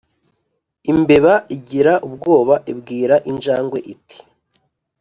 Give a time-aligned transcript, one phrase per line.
[0.91, 4.19] Imbeba igira ubwoba ibwira injangwe iti